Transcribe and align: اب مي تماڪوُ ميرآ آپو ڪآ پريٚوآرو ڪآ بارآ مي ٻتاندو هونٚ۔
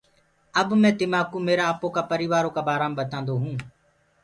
اب 0.59 0.67
مي 0.81 0.91
تماڪوُ 0.99 1.37
ميرآ 1.47 1.63
آپو 1.71 1.87
ڪآ 1.95 2.01
پريٚوآرو 2.11 2.49
ڪآ 2.55 2.61
بارآ 2.67 2.87
مي 2.89 2.95
ٻتاندو 2.99 3.33
هونٚ۔ 3.41 3.59